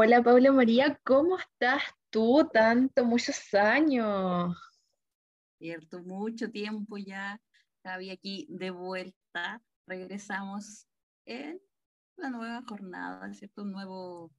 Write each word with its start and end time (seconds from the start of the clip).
Hola 0.00 0.22
Paula 0.22 0.52
María, 0.52 0.96
¿cómo 1.02 1.36
estás 1.36 1.82
tú? 2.08 2.48
Tanto, 2.52 3.04
muchos 3.04 3.52
años. 3.52 4.56
Cierto, 5.58 5.98
mucho 6.04 6.52
tiempo 6.52 6.98
ya. 6.98 7.40
Había 7.82 8.12
aquí 8.12 8.46
de 8.48 8.70
vuelta. 8.70 9.60
Regresamos 9.88 10.86
en 11.26 11.60
la 12.16 12.30
nueva 12.30 12.62
jornada, 12.68 13.34
¿cierto? 13.34 13.62
Un 13.62 13.72
nuevo, 13.72 14.30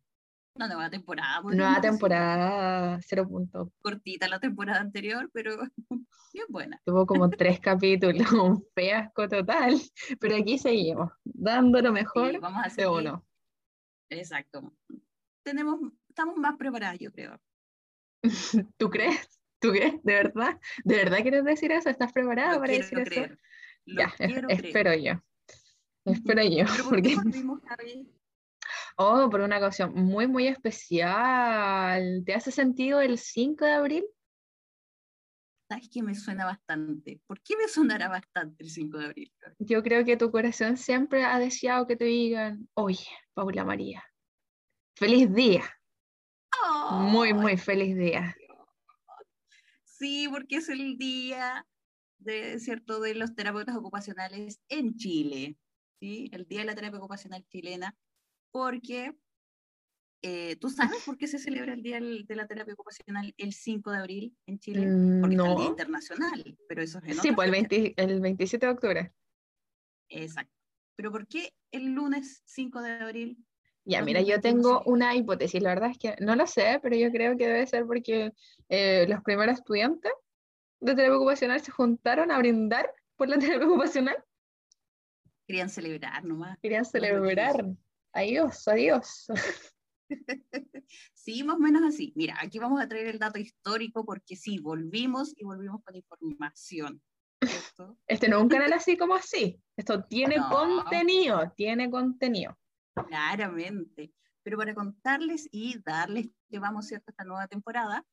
una 0.55 0.67
nueva 0.69 0.89
temporada. 0.89 1.41
Nueva 1.41 1.81
temporada, 1.81 2.97
cero 3.01 3.27
punto. 3.27 3.69
Cortita 3.81 4.29
la 4.29 4.39
temporada 4.39 4.79
anterior, 4.79 5.29
pero 5.33 5.57
bien 6.33 6.45
buena. 6.47 6.81
Tuvo 6.85 7.05
como 7.05 7.29
tres 7.29 7.59
capítulos, 7.59 8.31
un 8.31 8.65
fiasco 8.73 9.27
total, 9.27 9.75
pero 10.21 10.37
aquí 10.37 10.57
seguimos, 10.57 11.11
dando 11.25 11.81
lo 11.81 11.91
mejor 11.91 12.31
Sí, 12.31 12.37
vamos 12.37 12.61
a 12.63 12.69
de 12.69 12.69
seguir. 12.69 12.89
uno. 12.91 13.25
Exacto. 14.09 14.71
Tenemos, 15.49 15.79
estamos 16.07 16.37
más 16.37 16.57
preparadas, 16.57 16.99
yo 16.99 17.11
creo. 17.11 17.41
¿Tú 18.77 18.87
crees? 18.91 19.41
¿Tú 19.59 19.71
crees? 19.71 19.95
¿De 20.03 20.13
verdad? 20.13 20.59
¿De 20.83 20.95
verdad 20.97 21.23
quieres 21.23 21.43
decir 21.43 21.71
eso? 21.71 21.89
¿Estás 21.89 22.13
preparada 22.13 22.53
Lo 22.53 22.59
para 22.59 22.73
quiero 22.73 22.83
decir 22.83 22.99
eso? 22.99 23.33
Lo 23.85 23.99
Ya, 23.99 24.13
quiero 24.15 24.47
espero 24.47 24.93
yo. 24.93 25.13
Espero 26.05 26.43
yo, 26.43 26.65
¿Pero 26.71 26.83
por 26.83 27.01
qué 27.01 27.15
porque? 27.15 28.05
Oh, 28.95 29.27
por 29.31 29.41
una 29.41 29.57
ocasión 29.57 29.95
muy, 29.95 30.27
muy 30.27 30.45
especial. 30.45 32.21
¿Te 32.23 32.35
hace 32.35 32.51
sentido 32.51 33.01
el 33.01 33.17
5 33.17 33.65
de 33.65 33.71
abril? 33.71 34.05
¿Sabes 35.67 35.89
que 35.89 36.03
me 36.03 36.13
suena 36.13 36.45
bastante? 36.45 37.21
¿Por 37.25 37.41
qué 37.41 37.57
me 37.57 37.67
sonará 37.67 38.07
bastante 38.07 38.63
el 38.63 38.69
5 38.69 38.99
de 38.99 39.05
abril? 39.05 39.33
Yo 39.57 39.81
creo 39.81 40.05
que 40.05 40.15
tu 40.15 40.29
corazón 40.29 40.77
siempre 40.77 41.23
ha 41.23 41.39
deseado 41.39 41.87
que 41.87 41.95
te 41.95 42.05
digan, 42.05 42.69
oye, 42.75 43.07
Paula 43.33 43.65
María, 43.65 44.03
feliz 44.99 45.33
día, 45.33 45.63
muy, 46.91 47.33
muy 47.33 47.57
feliz 47.57 47.95
día. 47.97 48.35
Sí, 49.85 50.27
porque 50.29 50.57
es 50.57 50.69
el 50.69 50.97
día 50.97 51.65
de, 52.19 52.59
¿cierto? 52.59 52.99
de 52.99 53.15
los 53.15 53.33
terapeutas 53.33 53.75
ocupacionales 53.77 54.59
en 54.67 54.95
Chile, 54.97 55.57
¿sí? 56.01 56.29
El 56.33 56.45
día 56.47 56.59
de 56.59 56.65
la 56.65 56.75
terapia 56.75 56.99
ocupacional 56.99 57.45
chilena, 57.47 57.97
porque 58.51 59.15
eh, 60.21 60.57
¿tú 60.57 60.69
sabes 60.69 61.01
por 61.05 61.17
qué 61.17 61.27
se 61.27 61.39
celebra 61.39 61.73
el 61.73 61.81
día 61.81 62.01
de 62.01 62.35
la 62.35 62.45
terapia 62.45 62.73
ocupacional 62.73 63.33
el 63.37 63.53
5 63.53 63.91
de 63.91 63.97
abril 63.97 64.37
en 64.47 64.59
Chile? 64.59 64.85
Mm, 64.85 65.21
Porque 65.21 65.35
está 65.35 65.49
el 65.49 65.55
Día 65.55 65.65
No. 65.65 65.69
Internacional, 65.71 66.57
pero 66.67 66.81
eso 66.81 66.99
es 66.99 67.03
en 67.05 67.21
Sí, 67.21 67.31
pues 67.31 67.47
el, 67.47 67.55
fecha. 67.55 67.69
20 67.69 67.93
el 68.03 68.19
27 68.19 68.65
de 68.65 68.71
octubre. 68.71 69.13
Exacto. 70.09 70.53
Pero 70.97 71.11
¿por 71.11 71.25
qué 71.27 71.53
el 71.71 71.93
lunes 71.93 72.41
5 72.45 72.81
de 72.81 72.91
abril? 72.91 73.45
Ya, 73.85 74.01
mira, 74.03 74.21
yo 74.21 74.35
2021 74.35 74.41
tengo 74.41 74.83
una 74.85 75.15
hipótesis, 75.15 75.61
la 75.61 75.69
verdad 75.69 75.91
es 75.91 75.97
que 75.97 76.15
no 76.19 76.35
lo 76.35 76.45
sé, 76.45 76.79
pero 76.83 76.95
yo 76.95 77.11
creo 77.11 77.35
que 77.37 77.47
debe 77.47 77.65
ser 77.65 77.85
porque 77.85 78.31
eh, 78.69 79.05
los 79.09 79.21
primeros 79.23 79.55
estudiantes 79.55 80.11
de 80.81 80.95
terapia 80.95 81.17
ocupacional 81.17 81.59
se 81.61 81.71
juntaron 81.71 82.31
a 82.31 82.37
brindar 82.37 82.93
por 83.15 83.29
la 83.29 83.37
terapia 83.39 83.67
ocupacional, 83.67 84.23
Querían 85.47 85.69
celebrar 85.69 86.23
nomás. 86.23 86.59
querían 86.61 86.85
celebrar. 86.85 87.65
Adiós, 88.13 88.67
adiós. 88.67 89.27
Sí, 91.13 91.43
más 91.43 91.57
o 91.57 91.59
menos 91.59 91.83
así. 91.83 92.13
Mira, 92.15 92.35
aquí 92.41 92.57
vamos 92.57 92.81
a 92.81 92.87
traer 92.87 93.07
el 93.07 93.19
dato 93.19 93.37
histórico 93.39 94.03
porque 94.05 94.35
sí, 94.35 94.57
volvimos 94.59 95.33
y 95.37 95.43
volvimos 95.43 95.83
con 95.83 95.95
información. 95.95 97.01
¿cierto? 97.45 97.97
Este 98.07 98.27
no 98.27 98.37
es 98.37 98.43
un 98.43 98.49
canal 98.49 98.73
así 98.73 98.97
como 98.97 99.13
así. 99.15 99.61
Esto 99.77 100.03
tiene 100.05 100.37
No. 100.37 100.49
contenido, 100.49 101.53
tiene 101.55 101.89
contenido. 101.91 102.57
Claramente. 102.93 104.13
Pero 104.43 104.57
para 104.57 104.73
contarles 104.73 105.47
y 105.51 105.79
darles 105.83 106.29
que 106.49 106.59
vamos 106.59 106.87
¿cierto? 106.87 107.11
esta 107.11 107.23
nueva 107.23 107.47
temporada, 107.47 108.05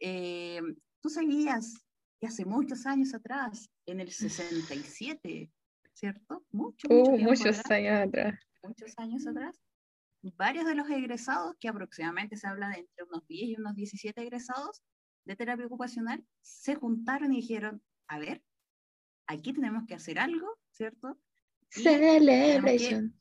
eh, 0.00 0.60
tú 1.00 1.08
sabías 1.08 1.74
que 2.20 2.26
hace 2.26 2.44
muchos 2.44 2.86
años 2.86 3.14
atrás, 3.14 3.68
en 3.86 4.00
el 4.00 4.10
67, 4.10 5.50
¿cierto? 5.92 6.44
Mucho, 6.50 6.88
mucho 6.88 7.10
Uh, 7.12 7.18
muchos 7.18 7.58
atrás, 7.58 7.70
años 7.70 8.08
atrás. 8.08 8.40
muchos 8.62 8.92
años 8.96 9.26
atrás, 9.26 9.60
varios 10.36 10.66
de 10.66 10.74
los 10.74 10.88
egresados, 10.88 11.54
que 11.60 11.68
aproximadamente 11.68 12.36
se 12.36 12.46
habla 12.46 12.68
de 12.70 12.80
entre 12.80 13.04
unos 13.04 13.26
10 13.26 13.48
y 13.50 13.56
unos 13.56 13.74
17 13.74 14.20
egresados 14.22 14.82
de 15.26 15.36
terapia 15.36 15.66
ocupacional, 15.66 16.24
se 16.40 16.74
juntaron 16.74 17.32
y 17.32 17.36
dijeron, 17.36 17.82
a 18.08 18.18
ver, 18.18 18.42
aquí 19.26 19.52
tenemos 19.52 19.84
que 19.86 19.94
hacer 19.94 20.18
algo, 20.18 20.58
¿cierto? 20.70 21.18
Y 21.76 21.82
Celebration. 21.82 23.14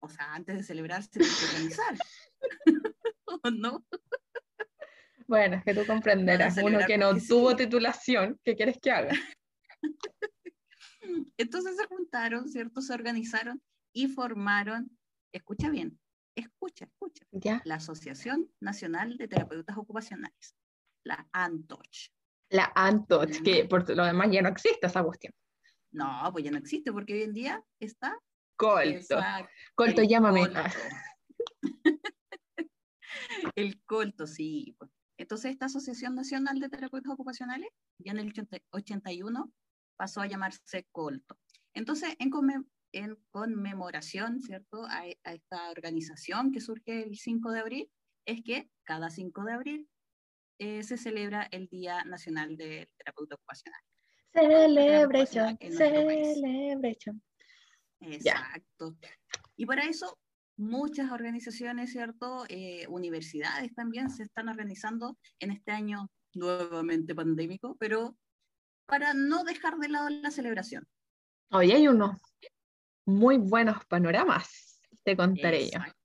O 0.00 0.08
sea, 0.08 0.34
antes 0.34 0.56
de 0.56 0.62
celebrar 0.62 1.02
se 1.02 1.10
tiene 1.10 1.28
que 1.28 1.44
organizar. 1.46 1.96
¿O 3.44 3.50
no? 3.50 3.84
Bueno, 5.26 5.56
es 5.56 5.64
que 5.64 5.74
tú 5.74 5.84
comprenderás. 5.86 6.56
Uno 6.62 6.78
que 6.86 6.96
no 6.96 7.14
tuvo 7.16 7.50
sí. 7.50 7.56
titulación, 7.56 8.40
¿qué 8.42 8.56
quieres 8.56 8.78
que 8.80 8.90
haga? 8.90 9.10
Entonces 11.36 11.76
se 11.76 11.86
juntaron, 11.86 12.48
¿cierto? 12.48 12.80
Se 12.80 12.94
organizaron 12.94 13.62
y 13.92 14.08
formaron, 14.08 14.90
escucha 15.32 15.68
bien, 15.68 15.98
escucha, 16.34 16.86
escucha, 16.86 17.24
¿Ya? 17.30 17.60
la 17.64 17.76
Asociación 17.76 18.50
Nacional 18.60 19.16
de 19.16 19.28
Terapeutas 19.28 19.76
Ocupacionales, 19.76 20.54
la 21.04 21.28
ANTOCH. 21.32 22.10
La 22.50 22.72
Antoch, 22.74 23.42
que 23.42 23.66
por 23.66 23.88
lo 23.94 24.04
demás 24.06 24.28
ya 24.30 24.40
no 24.40 24.48
existe 24.48 24.86
esa 24.86 25.02
cuestión. 25.02 25.34
No, 25.90 26.30
pues 26.32 26.44
ya 26.44 26.50
no 26.50 26.58
existe 26.58 26.92
porque 26.92 27.14
hoy 27.14 27.22
en 27.22 27.34
día 27.34 27.64
está 27.80 28.18
Colto. 28.58 28.88
Exacto, 28.90 29.50
Colto, 29.74 30.00
el 30.02 30.08
llámame. 30.08 30.40
colto. 30.40 30.60
El 33.56 33.82
colto, 33.84 34.26
sí. 34.26 34.76
Entonces, 35.18 35.50
esta 35.52 35.66
Asociación 35.66 36.14
Nacional 36.14 36.60
de 36.60 36.68
Terapeutas 36.68 37.12
Ocupacionales, 37.12 37.68
ya 37.98 38.12
en 38.12 38.18
el 38.18 38.28
80 38.28 38.58
81, 38.70 39.52
pasó 39.96 40.20
a 40.20 40.26
llamarse 40.26 40.86
colto. 40.92 41.36
Entonces, 41.74 42.14
en, 42.18 42.30
conme- 42.30 42.66
en 42.92 43.16
conmemoración, 43.30 44.40
¿cierto?, 44.40 44.84
a, 44.86 45.02
a 45.24 45.32
esta 45.32 45.70
organización 45.70 46.52
que 46.52 46.60
surge 46.60 47.02
el 47.02 47.16
5 47.16 47.50
de 47.50 47.60
abril, 47.60 47.90
es 48.26 48.42
que 48.42 48.70
cada 48.84 49.10
5 49.10 49.44
de 49.44 49.52
abril 49.52 49.88
eh, 50.60 50.82
se 50.82 50.96
celebra 50.96 51.48
el 51.50 51.68
Día 51.68 52.04
Nacional 52.04 52.56
del 52.56 52.88
Terapeuta 52.96 53.34
Ocupacional. 53.36 53.80
Celebration. 54.32 55.56
en 55.60 55.72
Exacto. 58.00 58.96
Y 59.56 59.66
para 59.66 59.84
eso, 59.84 60.18
muchas 60.56 61.10
organizaciones, 61.10 61.92
¿cierto? 61.92 62.44
Eh, 62.48 62.86
universidades 62.88 63.74
también 63.74 64.10
se 64.10 64.24
están 64.24 64.48
organizando 64.48 65.16
en 65.40 65.52
este 65.52 65.72
año 65.72 66.10
nuevamente 66.34 67.14
pandémico, 67.14 67.76
pero 67.78 68.16
para 68.86 69.14
no 69.14 69.44
dejar 69.44 69.78
de 69.78 69.88
lado 69.88 70.08
la 70.08 70.30
celebración. 70.30 70.86
Hoy 71.50 71.72
hay 71.72 71.88
unos 71.88 72.20
muy 73.06 73.38
buenos 73.38 73.84
panoramas, 73.86 74.80
te 75.02 75.16
contaré 75.16 75.70
yo. 75.70 75.78
Exacto. 75.78 75.98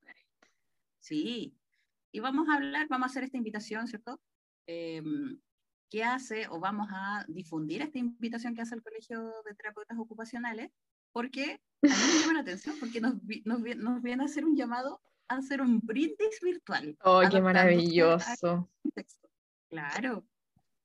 Sí. 1.00 1.58
Y 2.12 2.20
vamos 2.20 2.48
a 2.48 2.56
hablar, 2.56 2.88
vamos 2.90 3.08
a 3.08 3.10
hacer 3.10 3.24
esta 3.24 3.38
invitación, 3.38 3.88
¿cierto? 3.88 4.22
Em, 4.68 5.40
¿Qué 5.90 6.04
hace 6.04 6.48
o 6.48 6.60
vamos 6.60 6.88
a 6.92 7.26
difundir 7.28 7.82
esta 7.82 8.00
invitación 8.00 8.56
que 8.56 8.62
hace 8.62 8.76
el 8.76 8.82
Colegio 8.82 9.34
de 9.46 9.54
Terapeutas 9.54 9.98
Ocupacionales? 10.00 10.72
Porque 11.14 11.60
a 11.84 11.88
mí 11.88 11.94
me 12.14 12.20
llama 12.22 12.34
la 12.34 12.40
atención, 12.42 12.76
porque 12.80 13.00
nos, 13.00 13.14
nos, 13.46 13.62
vi- 13.62 13.76
nos 13.76 14.02
viene 14.02 14.24
a 14.24 14.26
hacer 14.26 14.46
un 14.46 14.56
llamado 14.56 15.02
a 15.30 15.38
hacer 15.38 15.62
un 15.62 15.80
brindis 15.80 16.40
virtual. 16.42 16.98
Oh, 17.04 17.22
qué 17.32 17.40
maravilloso. 17.42 18.70
contexto. 18.82 19.30
Claro, 19.70 20.26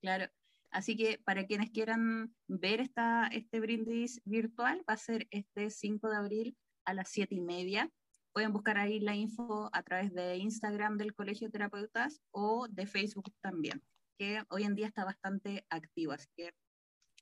claro. 0.00 0.31
Así 0.71 0.97
que 0.97 1.19
para 1.25 1.47
quienes 1.47 1.71
quieran 1.71 2.34
ver 2.47 2.81
esta, 2.81 3.27
este 3.28 3.59
brindis 3.59 4.21
virtual, 4.25 4.84
va 4.88 4.94
a 4.94 4.99
ser 4.99 5.27
este 5.31 5.71
5 5.71 6.09
de 6.11 6.17
abril 6.17 6.56
a 6.84 6.94
las 6.94 7.09
7 7.09 7.34
y 7.34 7.41
media. 7.41 7.91
Pueden 8.34 8.53
buscar 8.53 8.77
ahí 8.78 9.00
la 9.00 9.17
info 9.17 9.71
a 9.72 9.83
través 9.83 10.12
de 10.15 10.37
Instagram 10.37 10.99
del 10.99 11.14
Colegio 11.14 11.49
de 11.49 11.52
Terapeutas 11.52 12.20
o 12.31 12.69
de 12.69 12.87
Facebook 12.87 13.32
también, 13.41 13.82
que 14.19 14.43
hoy 14.50 14.64
en 14.64 14.75
día 14.75 14.87
está 14.87 15.05
bastante 15.05 15.64
activo, 15.70 16.12
así 16.12 16.29
que 16.37 16.52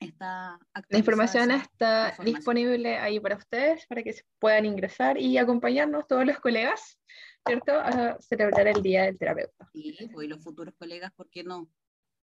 está 0.00 0.58
La 0.88 0.98
información 0.98 1.50
está 1.50 2.08
información. 2.10 2.25
disponible 2.34 2.98
ahí 2.98 3.19
para 3.20 3.37
ustedes, 3.37 3.87
para 3.87 4.02
que 4.02 4.14
puedan 4.38 4.66
ingresar 4.66 5.19
y 5.19 5.38
acompañarnos 5.38 6.06
todos 6.06 6.25
los 6.26 6.38
colegas, 6.38 6.98
¿cierto? 7.46 7.72
A 7.72 8.19
celebrar 8.20 8.66
el 8.69 8.82
Día 8.82 9.04
del 9.04 9.19
Terapeuta. 9.19 9.69
Sí, 9.72 9.96
pues, 10.12 10.26
y 10.26 10.28
los 10.28 10.43
futuros 10.43 10.75
colegas, 10.78 11.12
¿por 11.12 11.28
qué 11.31 11.44
no? 11.44 11.69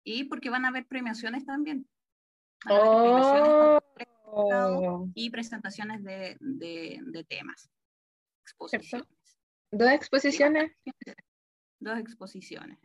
Y 0.03 0.25
porque 0.25 0.49
van 0.49 0.65
a 0.65 0.69
haber 0.69 0.87
premiaciones 0.87 1.45
también. 1.45 1.87
Van 2.65 2.77
a 2.77 2.81
haber 2.81 3.01
premiaciones 3.01 3.79
Oh, 4.31 5.07
y 5.15 5.29
presentaciones 5.31 6.03
de, 6.03 6.37
de- 6.39 6.99
de 7.03 7.23
temas. 7.23 7.67
Exposiciones. 8.43 9.07
dos 9.71 9.89
exposiciones. 9.91 10.71
Dos 11.79 11.97
exposiciones. 11.97 12.77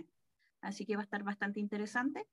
Así 0.63 0.87
que 0.87 0.97
va 0.97 1.03
a 1.03 1.05
estar 1.05 1.23
bastante 1.23 1.61
interesante 1.61 2.27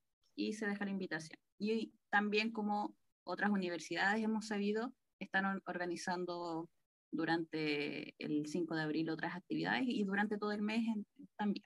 y 0.48 0.54
se 0.54 0.66
deja 0.68 0.86
la 0.86 0.92
invitación. 0.92 1.38
Y 1.60 1.94
también 2.10 2.52
como 2.52 2.96
otras 3.24 3.52
universidades 3.52 4.24
hemos 4.24 4.48
sabido, 4.48 4.94
están 5.20 5.46
or- 5.46 5.64
organizando 5.66 6.70
durante 7.14 8.16
el 8.18 8.46
5 8.48 8.76
de 8.76 8.82
abril 8.82 9.10
otras 9.10 9.36
actividades 9.36 9.84
y 9.88 10.04
durante 10.04 10.38
todo 10.38 10.52
el 10.52 10.62
mes 10.62 10.86
también. 11.38 11.66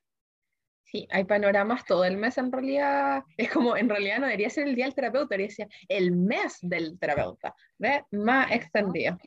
Sí, 0.83 1.07
hay 1.09 1.23
panoramas 1.23 1.83
todo 1.85 2.05
el 2.05 2.17
mes 2.17 2.37
en 2.37 2.51
realidad. 2.51 3.23
Es 3.37 3.51
como, 3.51 3.75
en 3.75 3.89
realidad 3.89 4.19
no 4.19 4.25
debería 4.27 4.49
ser 4.49 4.67
el 4.67 4.75
día 4.75 4.85
del 4.85 4.93
terapeuta, 4.95 5.29
debería 5.35 5.55
ser 5.55 5.67
el 5.87 6.11
mes 6.11 6.57
del 6.61 6.99
terapeuta, 6.99 7.55
¿ves? 7.79 8.03
Más 8.11 8.51
extendido. 8.51 9.17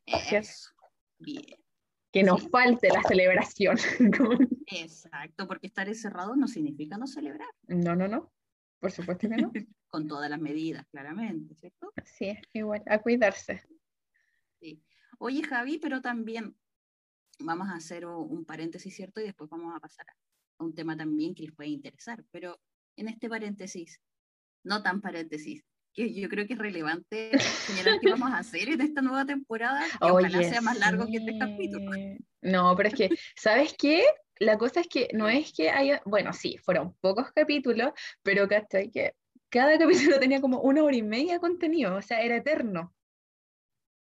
Bien. 1.19 1.57
Que 2.13 2.23
nos 2.23 2.49
falte 2.49 2.89
la 2.89 3.03
celebración. 3.03 3.77
Exacto, 4.67 5.47
porque 5.47 5.67
estar 5.67 5.89
encerrado 5.89 6.37
no 6.37 6.47
significa 6.49 6.97
no 6.97 7.07
celebrar. 7.07 7.49
No, 7.67 7.95
no, 7.97 8.09
no. 8.09 8.33
Por 8.81 8.93
supuesto 8.93 9.29
que 9.29 9.37
no. 9.37 9.53
Con 9.89 10.07
todas 10.07 10.29
las 10.29 10.41
medidas, 10.41 10.87
claramente, 10.91 11.55
¿cierto? 11.55 11.93
Sí, 12.05 12.37
igual, 12.53 12.83
a 12.87 12.99
cuidarse. 12.99 13.63
Sí. 14.61 14.83
Oye, 15.19 15.43
Javi, 15.43 15.79
pero 15.79 16.03
también 16.03 16.55
vamos 17.39 17.69
a 17.69 17.77
hacer 17.77 18.05
un 18.07 18.45
paréntesis, 18.45 18.95
¿cierto? 18.95 19.21
Y 19.21 19.25
después 19.25 19.49
vamos 19.49 19.75
a 19.75 19.81
pasar 19.81 20.07
a 20.59 20.65
un 20.65 20.75
tema 20.75 20.97
también 20.97 21.35
que 21.35 21.45
les 21.45 21.53
puede 21.53 21.71
interesar. 21.71 22.25
Pero 22.31 22.61
en 22.97 23.09
este 23.09 23.29
paréntesis, 23.29 24.01
no 24.63 24.83
tan 24.83 25.01
paréntesis, 25.01 25.65
que 25.93 26.13
yo 26.13 26.29
creo 26.29 26.47
que 26.47 26.53
es 26.53 26.59
relevante 26.59 27.31
señalar 27.39 28.01
qué 28.01 28.11
vamos 28.11 28.31
a 28.31 28.39
hacer 28.39 28.69
en 28.69 28.81
esta 28.81 29.03
nueva 29.03 29.25
temporada, 29.25 29.85
que 29.85 30.11
ojalá 30.11 30.43
sea 30.45 30.61
más 30.61 30.79
largo 30.79 31.07
que 31.07 31.17
este 31.17 31.39
capítulo. 31.39 31.91
No, 32.43 32.77
pero 32.77 32.89
es 32.91 32.95
que, 32.95 33.11
¿sabes 33.37 33.75
qué? 33.77 34.05
La 34.41 34.57
cosa 34.59 34.81
es 34.81 34.89
que 34.89 35.09
no 35.15 35.29
es 35.29 35.53
que 35.53 35.71
haya, 35.71 36.01
bueno, 36.05 36.33
sí, 36.33 36.59
fueron 36.59 36.95
pocos 37.01 37.33
capítulos, 37.33 37.93
pero 38.23 38.49
¿cachai? 38.49 38.91
Que 38.91 39.15
cada 39.49 39.79
capítulo 39.79 40.19
tenía 40.19 40.41
como 40.41 40.61
una 40.61 40.83
hora 40.83 40.97
y 40.97 41.03
media 41.03 41.35
de 41.35 41.41
contenido, 41.41 41.97
o 41.97 42.03
sea, 42.03 42.21
era 42.21 42.37
eterno. 42.37 42.95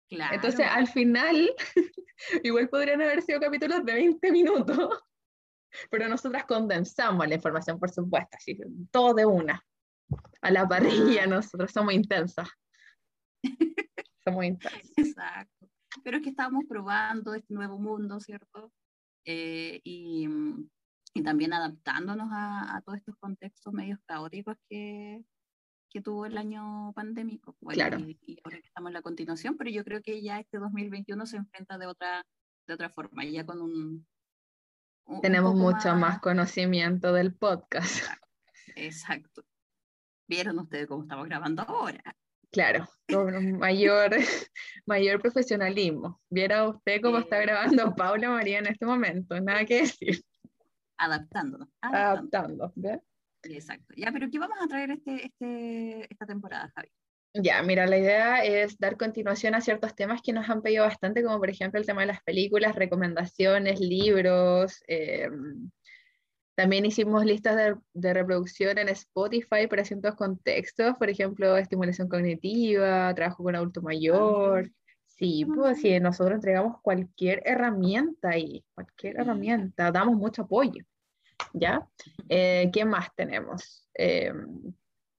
Entonces, 0.09 0.65
al 0.69 0.87
final, 0.87 1.49
igual 2.43 2.69
podrían 2.69 3.01
haber 3.01 3.21
sido 3.21 3.39
capítulos 3.39 3.83
de 3.83 3.93
20 3.93 4.31
minutos, 4.31 4.89
pero 5.89 6.07
nosotras 6.07 6.45
condensamos 6.45 7.27
la 7.27 7.35
información, 7.35 7.79
por 7.79 7.89
supuesto, 7.89 8.37
así, 8.37 8.57
todo 8.91 9.13
de 9.13 9.25
una. 9.25 9.63
A 10.41 10.51
la 10.51 10.67
parrilla, 10.67 11.25
nosotros 11.25 11.71
somos 11.71 11.93
intensas. 11.93 12.47
somos 14.23 14.45
intensas. 14.45 14.91
Exacto. 14.95 15.67
Pero 16.03 16.17
es 16.17 16.23
que 16.23 16.29
estábamos 16.29 16.65
probando 16.69 17.33
este 17.33 17.53
nuevo 17.53 17.79
mundo, 17.79 18.19
¿cierto? 18.19 18.71
Eh, 19.25 19.81
y, 19.83 20.29
y, 21.13 21.23
también 21.23 21.53
adaptándonos 21.53 22.29
a, 22.31 22.75
a, 22.75 22.81
todos 22.81 22.99
estos 22.99 23.15
contextos 23.17 23.73
medios 23.73 23.99
caóticos 24.05 24.55
que, 24.69 25.23
que 25.95 26.01
tuvo 26.01 26.25
el 26.25 26.37
año 26.37 26.91
pandémico. 26.93 27.55
claro. 27.69 27.97
y, 27.99 28.37
ahora 28.43 28.59
que 28.59 28.67
estamos 28.67 28.89
en 28.89 28.95
la 28.95 29.01
continuación, 29.01 29.55
pero 29.55 29.69
yo 29.69 29.85
creo 29.85 30.01
que 30.01 30.21
ya 30.21 30.39
este 30.39 30.57
2021 30.57 31.25
se 31.25 31.37
enfrenta 31.37 31.77
de 31.77 31.87
otra, 31.87 32.25
de 32.67 32.73
otra 32.73 32.89
forma, 32.89 33.23
ya 33.23 33.45
con 33.45 33.61
un... 33.61 34.05
Tenemos 35.21 35.55
mucho 35.55 35.95
más... 35.95 36.19
conocimiento 36.19 37.13
del 37.13 37.33
podcast. 37.33 38.05
Exacto. 38.75 39.45
¿Vieron 40.27 40.59
ustedes 40.59 40.87
cómo 40.87 41.03
estamos 41.03 41.27
grabando 41.27 41.61
ahora? 41.61 42.15
Claro, 42.55 42.87
con 43.11 43.59
mayor, 43.59 44.11
mayor 44.85 45.21
profesionalismo. 45.21 46.21
Viera 46.29 46.69
usted 46.69 47.01
cómo 47.01 47.17
está 47.17 47.37
grabando 47.41 47.93
Paula 47.95 48.29
María 48.29 48.59
en 48.59 48.67
este 48.67 48.85
momento, 48.85 49.37
nada 49.41 49.65
que 49.65 49.81
decir. 49.81 50.23
Adaptándonos. 50.97 51.67
Adaptando, 51.81 52.71
¿ves? 52.77 53.01
Exacto. 53.43 53.93
Ya, 53.97 54.09
pero 54.13 54.29
¿qué 54.31 54.39
vamos 54.39 54.57
a 54.61 54.67
traer 54.69 54.91
este, 54.91 55.25
este, 55.25 56.07
esta 56.09 56.25
temporada, 56.25 56.71
Javi? 56.73 56.87
Ya, 57.33 57.61
mira, 57.61 57.85
la 57.87 57.97
idea 57.97 58.45
es 58.45 58.77
dar 58.77 58.95
continuación 58.95 59.53
a 59.53 59.59
ciertos 59.59 59.93
temas 59.93 60.21
que 60.21 60.31
nos 60.31 60.49
han 60.49 60.61
pedido 60.61 60.85
bastante, 60.85 61.23
como 61.23 61.37
por 61.39 61.49
ejemplo 61.49 61.77
el 61.77 61.85
tema 61.85 62.03
de 62.03 62.07
las 62.07 62.23
películas, 62.23 62.73
recomendaciones, 62.75 63.81
libros. 63.81 64.81
Eh, 64.87 65.27
también 66.55 66.85
hicimos 66.85 67.25
listas 67.25 67.55
de, 67.55 67.75
de, 67.93 68.13
reproducción 68.13 68.77
en 68.77 68.89
Spotify 68.89 69.67
para 69.69 69.85
ciertos 69.85 70.15
contextos, 70.15 70.97
por 70.97 71.09
ejemplo, 71.09 71.57
estimulación 71.57 72.07
cognitiva, 72.07 73.13
trabajo 73.13 73.43
con 73.43 73.55
adulto 73.55 73.81
mayor. 73.81 74.71
Sí, 75.05 75.45
pues 75.45 75.79
sí, 75.81 75.99
nosotros 75.99 76.35
entregamos 76.35 76.81
cualquier 76.81 77.41
herramienta 77.45 78.29
ahí, 78.29 78.63
cualquier 78.73 79.19
herramienta, 79.19 79.91
damos 79.91 80.15
mucho 80.15 80.41
apoyo. 80.43 80.83
¿ya? 81.53 81.87
Eh, 82.29 82.69
¿Qué 82.73 82.85
más 82.85 83.13
tenemos? 83.15 83.87
Eh, 83.97 84.33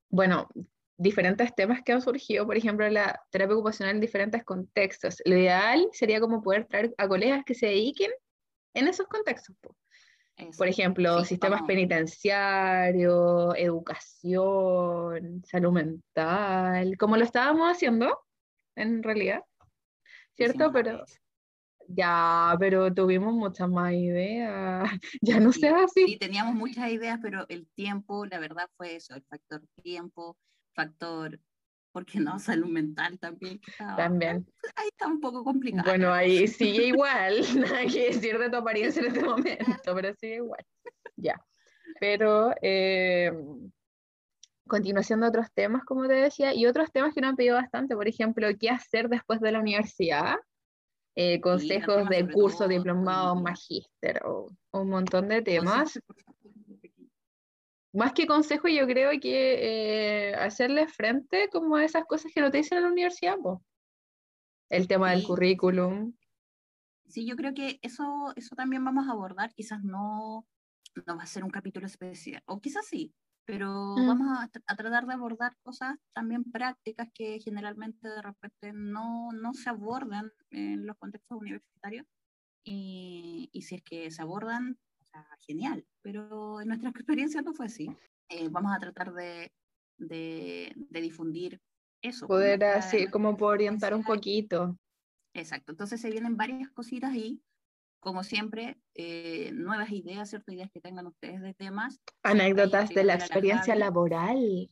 bueno, 0.09 0.49
diferentes 0.97 1.55
temas 1.55 1.83
que 1.83 1.93
han 1.93 2.03
surgido, 2.03 2.47
por 2.47 2.57
ejemplo, 2.57 2.89
la 2.89 3.21
terapia 3.31 3.55
ocupacional 3.55 3.97
en 3.97 4.01
diferentes 4.01 4.45
contextos. 4.45 5.21
Lo 5.25 5.37
ideal 5.37 5.89
sería 5.93 6.21
como 6.21 6.43
poder 6.43 6.67
traer 6.67 6.95
a 6.99 7.09
colegas 7.09 7.45
que 7.45 7.55
se 7.55 7.67
dediquen 7.67 8.11
en 8.75 8.89
esos 8.89 9.07
contextos. 9.09 9.57
Por 10.59 10.69
ejemplo, 10.69 11.25
sistemas 11.25 11.63
penitenciarios, 11.63 13.55
educación, 13.57 15.43
salud 15.47 15.73
mental, 15.73 16.97
como 16.99 17.17
lo 17.17 17.25
estábamos 17.25 17.71
haciendo 17.71 18.19
en 18.75 19.03
realidad, 19.03 19.43
¿cierto? 20.35 20.71
Pero 20.73 21.05
ya, 21.89 22.55
pero 22.59 22.93
tuvimos 22.93 23.33
muchas 23.33 23.69
más 23.69 23.93
ideas. 23.93 24.89
Ya 25.23 25.41
no 25.41 25.53
sé 25.53 25.69
así. 25.69 26.07
Sí, 26.07 26.19
teníamos 26.19 26.55
muchas 26.55 26.91
ideas, 26.91 27.19
pero 27.23 27.47
el 27.49 27.67
tiempo, 27.69 28.27
la 28.27 28.39
verdad 28.39 28.69
fue 28.77 28.97
eso, 28.97 29.15
el 29.15 29.23
factor 29.23 29.63
tiempo, 29.83 30.37
factor, 30.75 31.41
porque 31.93 32.21
no, 32.21 32.39
salud 32.39 32.69
mental 32.69 33.19
también. 33.19 33.61
también. 33.97 34.47
Ahí 34.87 34.91
está 34.93 35.09
un 35.09 35.21
poco 35.21 35.43
complicado. 35.43 35.83
Bueno, 35.85 36.13
ahí 36.13 36.47
sigue 36.47 36.87
igual, 36.87 37.41
nada 37.59 37.87
que 37.87 38.13
decir 38.13 38.39
de 38.39 38.51
tu 38.51 38.57
apariencia 38.57 39.01
en 39.01 39.09
este 39.09 39.25
momento, 39.25 39.95
pero 39.95 40.15
sigue 40.15 40.37
igual. 40.37 40.65
Ya. 41.17 41.35
Pero, 41.99 42.53
eh, 42.63 43.33
continuación 44.69 45.23
de 45.23 45.27
otros 45.27 45.49
temas, 45.53 45.85
como 45.85 46.07
te 46.07 46.15
decía, 46.15 46.55
y 46.55 46.67
otros 46.67 46.93
temas 46.93 47.15
que 47.15 47.21
nos 47.21 47.31
han 47.31 47.37
pedido 47.37 47.57
bastante, 47.57 47.97
por 47.97 48.07
ejemplo, 48.07 48.47
qué 48.61 48.71
hacer 48.71 49.09
después 49.09 49.41
de 49.41 49.51
la 49.51 49.59
universidad 49.59 50.37
eh, 51.17 51.41
consejos 51.41 52.09
de 52.09 52.31
curso, 52.31 52.69
diplomado, 52.69 53.35
magíster 53.35 54.23
o, 54.25 54.49
un 54.71 54.89
montón 54.89 55.29
de 55.29 55.43
temas. 55.43 55.99
Más 57.93 58.13
que 58.13 58.29
consejo, 58.29 58.69
yo 58.69 58.87
creo 58.87 59.11
que 59.19 60.29
eh, 60.29 60.35
hacerle 60.37 60.87
frente 60.87 61.49
como 61.51 61.75
a 61.75 61.85
esas 61.85 62.05
cosas 62.05 62.31
que 62.33 62.41
no 62.41 62.53
te 62.53 62.59
dicen 62.59 62.79
en 62.79 62.85
la 62.85 62.91
universidad, 62.91 63.37
el 64.69 64.89
tema 64.89 65.11
del 65.11 65.25
currículum. 65.25 66.15
Sí, 67.09 67.27
yo 67.27 67.37
creo 67.37 67.55
que 67.55 67.79
eso, 67.83 68.33
eso 68.37 68.57
también 68.57 68.85
vamos 68.85 69.09
a 69.09 69.13
abordar, 69.13 69.55
quizás 69.55 69.83
no, 69.85 70.47
no 71.07 71.17
va 71.17 71.23
a 71.23 71.27
ser 71.27 71.45
un 71.45 71.51
capítulo 71.51 71.87
especial, 71.87 72.43
o 72.47 72.61
quizás 72.61 72.87
sí, 72.87 73.15
pero 73.47 73.95
mm. 73.97 74.07
vamos 74.07 74.39
a, 74.39 74.49
tratar 74.49 75.07
de 75.07 75.13
abordar 75.13 75.57
cosas 75.63 75.97
también 76.13 76.45
prácticas 76.45 77.09
que 77.15 77.39
generalmente 77.39 78.09
de 78.09 78.21
repente 78.21 78.73
no, 78.73 79.31
no 79.33 79.55
se 79.55 79.71
abordan 79.71 80.33
en 80.51 80.85
los 80.85 80.97
contextos 80.97 81.39
universitarios 81.39 82.07
y, 82.65 83.49
y, 83.53 83.63
si 83.63 83.77
es 83.77 83.83
que 83.83 84.11
se 84.11 84.23
abordan, 84.23 84.77
o 85.01 85.05
sea, 85.05 85.25
genial, 85.47 85.87
pero 86.03 86.61
en 86.61 86.69
nuestra 86.69 86.91
experiencia 86.97 87.41
no 87.43 87.55
fue 87.55 87.67
así. 87.67 87.89
Eh, 88.29 88.49
vamos 88.49 88.73
a 88.75 88.81
tratar 88.81 89.15
de, 89.15 89.53
de, 89.97 90.73
de 90.75 91.01
difundir 91.01 91.61
eso. 92.07 92.27
Poder 92.27 92.65
así, 92.65 93.07
como 93.09 93.37
por 93.37 93.55
orientar 93.55 93.95
un 93.95 94.05
poquito. 94.05 94.79
Exacto, 95.35 95.73
entonces 95.73 96.01
se 96.01 96.11
vienen 96.11 96.37
varias 96.37 96.71
cositas 96.71 97.13
ahí 97.13 97.43
como 98.07 98.23
siempre, 98.23 98.79
eh, 98.95 99.51
nuevas 99.53 99.91
ideas, 99.91 100.31
¿cierto? 100.31 100.53
Ideas 100.53 100.71
que 100.73 100.81
tengan 100.81 101.09
ustedes 101.09 101.43
de 101.43 101.55
temas. 101.55 102.01
Anécdotas 102.23 102.91
de 102.91 103.03
la 103.03 103.15
experiencia 103.15 103.75
laboral. 103.75 104.71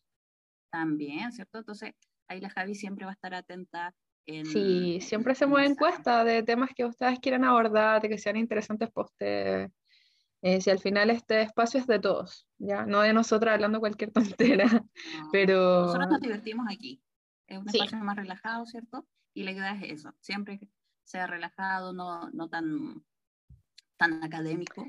También, 0.70 1.32
¿cierto? 1.32 1.58
Entonces, 1.58 1.94
ahí 2.28 2.40
la 2.40 2.48
Javi 2.48 2.76
siempre 2.76 3.06
va 3.06 3.10
a 3.10 3.14
estar 3.14 3.34
atenta. 3.34 3.92
En, 4.26 4.46
sí, 4.46 5.00
siempre 5.00 5.32
hacemos 5.32 5.60
encuestas 5.62 6.24
de 6.24 6.44
temas 6.44 6.70
que 6.76 6.84
ustedes 6.84 7.18
quieran 7.18 7.42
abordar, 7.42 8.00
de 8.00 8.08
que 8.08 8.18
sean 8.18 8.36
interesantes 8.36 8.88
para 8.92 9.06
ustedes. 9.06 9.72
Eh, 10.42 10.60
si 10.60 10.70
al 10.70 10.78
final 10.78 11.10
este 11.10 11.42
espacio 11.42 11.80
es 11.80 11.88
de 11.88 11.98
todos, 11.98 12.46
¿ya? 12.58 12.86
No 12.86 13.00
de 13.00 13.12
nosotros 13.12 13.52
hablando 13.52 13.80
cualquier 13.80 14.12
tontera, 14.62 14.84
pero... 15.32 15.86
Nosotros 15.86 16.08
nos 16.08 16.20
divertimos 16.20 16.66
aquí. 16.70 17.02
Es 17.46 17.58
un 17.58 17.68
espacio 17.68 17.98
más 17.98 18.16
relajado, 18.16 18.66
¿cierto? 18.66 19.06
Y 19.34 19.42
la 19.42 19.52
idea 19.52 19.74
es 19.74 20.00
eso, 20.00 20.14
siempre 20.20 20.58
que 20.58 20.68
sea 21.04 21.26
relajado, 21.26 21.92
no, 21.92 22.30
no 22.30 22.48
tan 22.48 23.04
tan 23.96 24.22
académico. 24.24 24.86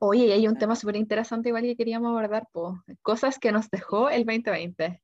Oye, 0.00 0.32
hay 0.32 0.48
un 0.48 0.58
tema 0.58 0.74
súper 0.74 0.96
interesante 0.96 1.50
igual 1.50 1.62
que 1.64 1.76
queríamos 1.76 2.08
abordar, 2.08 2.48
po. 2.52 2.82
cosas 3.02 3.38
que 3.38 3.52
nos 3.52 3.70
dejó 3.70 4.10
el 4.10 4.24
2020. 4.24 5.00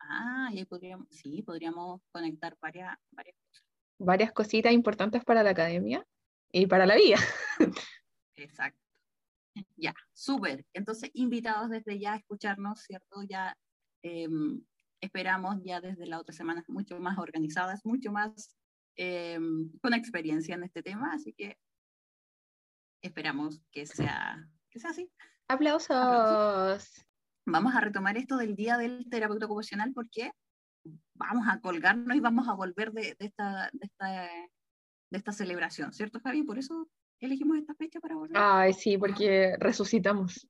Ah, 0.00 0.48
y 0.52 0.64
podríamos, 0.64 1.06
sí, 1.10 1.42
podríamos 1.42 2.00
conectar 2.10 2.56
varias, 2.60 2.96
varias 3.10 3.36
cosas. 3.36 3.66
Varias 3.98 4.32
cositas 4.32 4.72
importantes 4.72 5.24
para 5.24 5.42
la 5.42 5.50
academia 5.50 6.06
y 6.50 6.66
para 6.66 6.86
la 6.86 6.96
vida. 6.96 7.18
Exacto. 8.36 8.80
Ya, 9.76 9.92
súper. 10.12 10.64
Entonces, 10.72 11.10
invitados 11.14 11.68
desde 11.68 11.98
ya 11.98 12.14
a 12.14 12.16
escucharnos, 12.16 12.80
¿cierto? 12.80 13.22
Ya 13.28 13.56
em, 14.02 14.64
esperamos 15.00 15.56
ya 15.64 15.80
desde 15.80 16.06
la 16.06 16.18
otra 16.18 16.34
semana 16.34 16.64
mucho 16.68 16.98
más 17.00 17.18
organizadas, 17.18 17.84
mucho 17.84 18.12
más 18.12 18.56
em, 18.96 19.70
con 19.80 19.94
experiencia 19.94 20.54
en 20.54 20.64
este 20.64 20.82
tema, 20.82 21.12
así 21.12 21.32
que 21.32 21.56
esperamos 23.02 23.62
que 23.70 23.86
sea, 23.86 24.48
que 24.70 24.80
sea 24.80 24.90
así. 24.90 25.10
Aplausos. 25.48 27.06
Vamos 27.46 27.74
a 27.74 27.80
retomar 27.80 28.16
esto 28.16 28.36
del 28.36 28.54
Día 28.54 28.76
del 28.76 29.08
Terapeuta 29.08 29.46
Ocupacional 29.46 29.92
porque 29.94 30.32
vamos 31.14 31.46
a 31.48 31.60
colgarnos 31.60 32.16
y 32.16 32.20
vamos 32.20 32.48
a 32.48 32.54
volver 32.54 32.92
de, 32.92 33.16
de, 33.18 33.26
esta, 33.26 33.70
de, 33.72 33.86
esta, 33.86 34.06
de 35.10 35.18
esta 35.18 35.32
celebración, 35.32 35.92
¿cierto, 35.92 36.20
Javi? 36.20 36.42
Por 36.42 36.58
eso 36.58 36.88
elegimos 37.20 37.56
esta 37.58 37.74
fecha 37.74 38.00
para 38.00 38.16
volver. 38.16 38.36
Ay, 38.36 38.72
sí, 38.72 38.98
porque 38.98 39.56
resucitamos. 39.58 40.46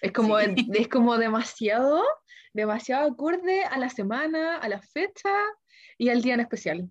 Es 0.00 0.12
como, 0.12 0.38
es 0.38 0.88
como 0.88 1.16
demasiado, 1.16 2.04
demasiado 2.54 3.10
acorde 3.10 3.64
a 3.64 3.76
la 3.78 3.90
semana, 3.90 4.56
a 4.58 4.68
la 4.68 4.80
fecha 4.80 5.30
y 5.98 6.08
al 6.08 6.22
día 6.22 6.34
en 6.34 6.40
especial. 6.40 6.88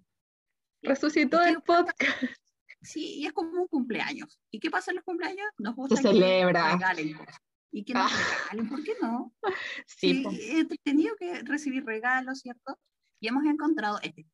Resucitó 0.82 1.42
el 1.42 1.62
podcast. 1.62 1.98
Sí, 2.86 3.20
y 3.22 3.26
es 3.28 3.32
como 3.32 3.62
un 3.62 3.68
cumpleaños. 3.70 4.38
¿Y 4.52 4.60
qué 4.60 4.70
pasa 4.70 4.92
en 4.92 4.96
los 4.98 5.06
cumpleaños? 5.06 5.48
Nos 5.58 5.74
gusta 5.74 5.96
Se 5.96 6.02
celebra. 6.02 6.66
Que 6.66 6.74
regalen 6.74 7.14
cosas. 7.14 7.38
Y 7.72 7.86
que 7.86 7.94
nos 7.94 8.12
Ah. 8.12 8.16
regalen, 8.52 8.70
¿por 8.70 8.84
qué 8.84 8.92
no? 9.02 9.34
Sí, 9.88 10.26
he 10.52 10.66
tenido 10.84 11.16
que 11.16 11.44
recibir 11.44 11.86
regalos, 11.86 12.40
¿cierto? 12.42 12.78
Y 13.22 13.30
hemos 13.30 13.46
encontrado, 13.46 14.02
este, 14.04 14.26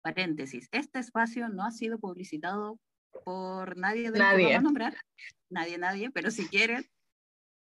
paréntesis, 0.00 0.68
este 0.72 1.00
espacio 1.00 1.50
no 1.50 1.64
ha 1.66 1.70
sido 1.70 1.98
publicitado 1.98 2.78
por 3.26 3.76
nadie 3.76 4.10
que 4.10 4.18
Nadie. 4.18 4.44
vamos 4.46 4.58
a 4.58 4.62
nombrar. 4.62 4.96
Nadie, 5.50 5.76
nadie, 5.76 6.10
pero 6.10 6.30
si 6.30 6.48
quieren, 6.48 6.86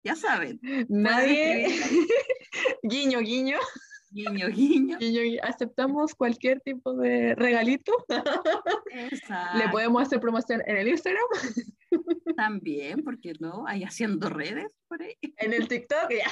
ya 0.04 0.14
saben. 0.14 0.60
nadie, 0.88 1.66
guiño, 2.82 3.20
Guiño, 4.14 4.46
guiño. 4.48 4.96
guiño, 4.96 4.98
guiño, 5.22 5.40
aceptamos 5.42 6.14
cualquier 6.14 6.60
tipo 6.60 6.94
de 6.94 7.34
regalito. 7.34 7.92
Exacto. 8.92 9.58
Le 9.58 9.68
podemos 9.70 10.02
hacer 10.02 10.20
promoción 10.20 10.62
en 10.66 10.76
el 10.76 10.86
Instagram, 10.86 11.24
También, 12.36 13.02
porque 13.02 13.32
no, 13.40 13.66
ahí 13.66 13.82
haciendo 13.82 14.28
redes 14.28 14.68
por 14.86 15.02
ahí, 15.02 15.16
en 15.20 15.52
el 15.52 15.66
TikTok, 15.66 16.10
ya. 16.10 16.30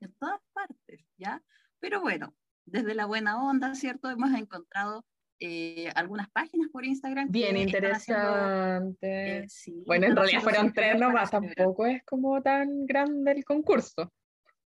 en 0.00 0.12
todas 0.18 0.40
partes, 0.52 1.00
¿ya? 1.16 1.42
Pero 1.80 2.02
bueno, 2.02 2.34
desde 2.66 2.94
la 2.94 3.06
buena 3.06 3.42
onda, 3.42 3.74
¿cierto? 3.74 4.10
Hemos 4.10 4.32
encontrado 4.34 5.06
eh, 5.44 5.90
algunas 5.96 6.30
páginas 6.30 6.68
por 6.70 6.84
Instagram. 6.84 7.28
Bien 7.30 7.56
haciendo, 7.56 7.78
interesante. 7.78 9.38
eh, 9.38 9.48
sí, 9.48 9.82
bueno, 9.86 10.06
en 10.06 10.14
realidad 10.16 10.40
fueron 10.40 10.72
tres 10.72 10.98
nomás, 10.98 11.30
tampoco 11.30 11.86
es 11.86 12.02
como 12.04 12.40
tan 12.40 12.86
grande 12.86 13.32
el 13.32 13.44
concurso. 13.44 14.12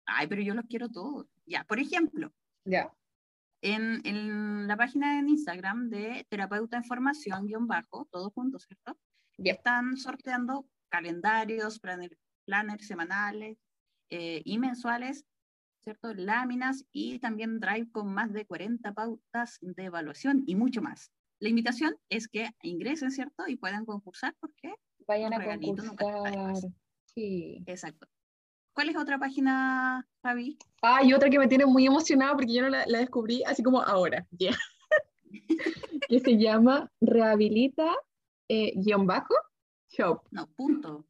Ay, 0.06 0.28
pero 0.28 0.42
yo 0.42 0.54
los 0.54 0.66
quiero 0.66 0.90
todos. 0.90 1.28
Ya, 1.46 1.64
por 1.66 1.80
ejemplo, 1.80 2.32
Ya. 2.66 2.90
en, 3.62 4.02
en 4.06 4.68
la 4.68 4.78
página 4.78 5.20
en 5.20 5.28
Instagram 5.30 5.90
de 5.90 6.26
Terapeuta 6.30 6.78
en 6.78 6.84
Formación, 6.86 7.46
guion 7.48 7.68
bajo, 7.68 8.08
todos 8.10 8.32
juntos, 8.34 8.64
¿cierto? 8.66 8.98
Ya. 9.38 9.54
Están 9.54 9.98
sorteando 9.98 10.66
calendarios, 10.90 11.80
planner, 11.80 12.18
planners 12.46 12.88
semanales 12.88 13.58
eh, 14.10 14.42
y 14.46 14.58
mensuales, 14.58 15.26
¿cierto? 15.84 16.14
Láminas 16.14 16.86
y 16.92 17.20
también 17.20 17.60
Drive 17.60 17.92
con 17.92 18.14
más 18.14 18.34
de 18.34 18.46
40 18.46 18.94
pautas 18.94 19.58
de 19.62 19.86
evaluación 19.86 20.44
y 20.46 20.56
mucho 20.56 20.82
más. 20.82 21.12
La 21.40 21.50
invitación 21.50 21.96
es 22.10 22.28
que 22.28 22.52
ingresen, 22.62 23.12
¿cierto? 23.12 23.48
Y 23.48 23.56
puedan 23.56 23.86
concursar 23.86 24.36
porque, 24.40 24.76
Vayan 25.08 25.34
a 25.34 25.44
concursar. 25.44 26.56
Sí. 27.06 27.64
exacto. 27.66 28.08
¿Cuál 28.74 28.90
es 28.90 28.96
otra 28.96 29.18
página, 29.18 30.08
Javi? 30.24 30.58
Ah, 30.82 31.04
y 31.04 31.14
otra 31.14 31.30
que 31.30 31.40
me 31.40 31.48
tiene 31.48 31.66
muy 31.66 31.86
emocionada 31.86 32.34
porque 32.34 32.54
yo 32.54 32.62
no 32.62 32.70
la, 32.70 32.86
la 32.86 33.00
descubrí 33.00 33.44
así 33.44 33.64
como 33.64 33.82
ahora, 33.82 34.26
ya. 34.32 34.52
que 36.10 36.20
se 36.20 36.38
llama 36.38 36.90
Rehabilita 37.02 37.92
eh, 38.48 38.74
guion 38.76 39.08
bajo 39.08 39.34
shop. 39.90 40.22
No, 40.32 40.48
punto. 40.48 41.06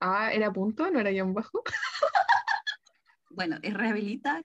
Ah, 0.00 0.32
¿era 0.32 0.52
punto? 0.52 0.90
¿No 0.90 0.98
era 0.98 1.10
guion 1.10 1.32
bajo? 1.32 1.62
bueno, 3.34 3.58
es 3.62 3.74
rehabilita, 3.74 4.42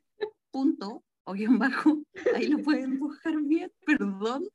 punto, 0.51 1.03
o 1.23 1.33
guion 1.33 1.59
bajo, 1.59 2.01
ahí 2.35 2.47
lo 2.47 2.59
pueden 2.63 2.99
buscar 2.99 3.35
bien, 3.41 3.71
perdón, 3.85 4.47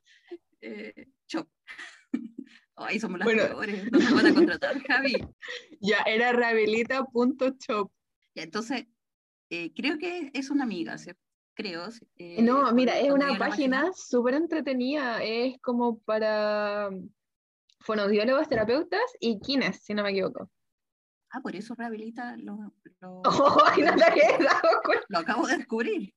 eh, 0.61 1.07
shop. 1.29 1.49
Ay, 2.77 2.99
somos 2.99 3.19
las 3.21 3.27
Bueno. 3.27 3.43
peores, 3.45 3.91
no 3.93 3.99
nos 3.99 4.15
van 4.15 4.27
a 4.27 4.35
contratar, 4.35 4.83
Javi. 4.83 5.15
Ya, 5.81 5.99
era 6.07 6.33
rehabilita.shop. 6.33 7.91
Ya, 8.35 8.43
entonces, 8.43 8.87
eh, 9.51 9.73
creo 9.75 9.99
que 9.99 10.31
es 10.35 10.51
una 10.51 10.65
amiga. 10.65 10.97
Creo. 11.55 11.89
eh, 12.17 12.43
No, 12.43 12.73
mira, 12.73 12.99
es 12.99 13.13
una 13.13 13.39
página 13.39 13.93
súper 13.95 14.35
entretenida. 14.35 15.23
Es 15.23 15.57
como 15.61 16.01
para 16.01 16.91
fonodiólogos, 17.81 18.49
terapeutas 18.49 19.03
y 19.21 19.39
kines, 19.41 19.85
si 19.85 19.95
no 19.95 20.03
me 20.03 20.11
equivoco. 20.11 20.51
Ah, 21.37 21.41
por 21.41 21.57
eso 21.57 21.75
rehabilita 21.75 22.37
lo, 22.37 22.73
lo, 23.01 23.23
¡Ay, 23.67 23.83
no 23.83 23.91
lo 25.09 25.19
acabo 25.19 25.47
de 25.49 25.57
descubrir. 25.57 26.15